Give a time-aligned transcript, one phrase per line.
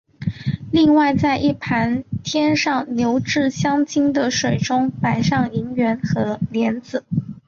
[0.71, 7.05] 另外在一盘添上牛至香精的水中摆上银元和莲子。